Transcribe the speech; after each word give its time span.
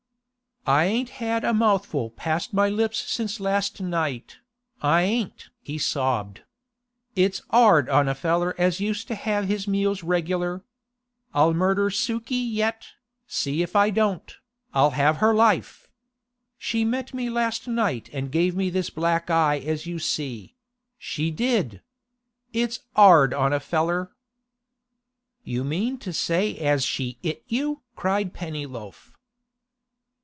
'I 0.67 0.85
ain't 0.85 1.09
had 1.09 1.43
a 1.43 1.55
mouthful 1.55 2.11
past 2.11 2.53
my 2.53 2.69
lips 2.69 2.99
since 3.11 3.39
last 3.39 3.81
night, 3.81 4.37
I 4.79 5.01
ain't!' 5.01 5.49
he 5.59 5.79
sobbed. 5.79 6.43
'It's 7.15 7.41
'ard 7.49 7.89
on 7.89 8.07
a 8.07 8.13
feller 8.13 8.53
as 8.59 8.79
used 8.79 9.07
to 9.07 9.15
have 9.15 9.45
his 9.47 9.67
meals 9.67 10.03
regular. 10.03 10.63
I'll 11.33 11.55
murder 11.55 11.89
Suke 11.89 12.27
yet, 12.29 12.89
see 13.25 13.63
if 13.63 13.75
I 13.75 13.89
don't! 13.89 14.37
I'll 14.71 14.91
have 14.91 15.17
her 15.17 15.33
life! 15.33 15.89
She 16.59 16.85
met 16.85 17.11
me 17.11 17.27
last 17.31 17.67
night 17.67 18.11
and 18.13 18.31
gave 18.31 18.55
me 18.55 18.69
this 18.69 18.91
black 18.91 19.31
eye 19.31 19.57
as 19.57 19.87
you 19.87 19.97
see—she 19.97 21.31
did! 21.31 21.81
It's 22.53 22.81
'ard 22.95 23.33
on 23.33 23.51
a 23.51 23.59
feller.' 23.59 24.11
'You 25.43 25.63
mean 25.63 25.97
to 25.97 26.13
say 26.13 26.55
as 26.59 26.85
she 26.85 27.17
'it 27.23 27.43
you?' 27.47 27.81
cried 27.95 28.31
Pennyloaf. 28.35 29.07